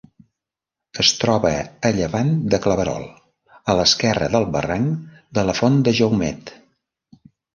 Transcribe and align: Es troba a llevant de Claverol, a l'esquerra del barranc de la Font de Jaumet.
Es 1.01 1.09
troba 1.23 1.51
a 1.89 1.91
llevant 1.97 2.31
de 2.53 2.59
Claverol, 2.63 3.05
a 3.73 3.77
l'esquerra 3.81 4.31
del 4.37 4.47
barranc 4.57 5.13
de 5.39 5.45
la 5.51 5.57
Font 5.63 5.77
de 5.89 5.97
Jaumet. 6.01 6.55